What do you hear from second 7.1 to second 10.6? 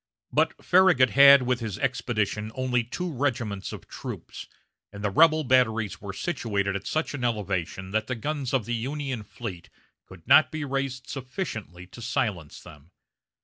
an elevation that the guns of the Union fleet could not